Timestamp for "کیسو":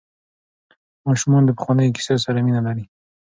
1.95-2.15